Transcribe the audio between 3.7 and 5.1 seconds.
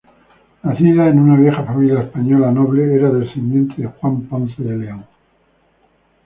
de Juan Ponce de León.